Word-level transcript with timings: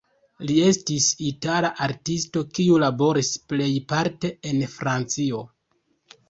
Li 0.43 0.53
estis 0.67 1.09
itala 1.27 1.69
artisto 1.87 2.43
kiu 2.59 2.79
laboris 2.85 3.29
plejparte 3.53 4.33
en 4.53 4.65
Francio. 4.79 5.45